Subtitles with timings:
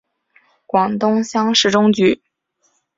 [0.65, 2.23] 广东乡试中举。